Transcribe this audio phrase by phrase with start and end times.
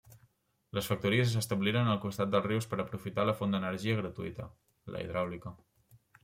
[0.77, 4.49] Les factories s'establiren al costat dels rius per aprofitar la font d'energia gratuïta,
[4.97, 5.55] la hidràulica.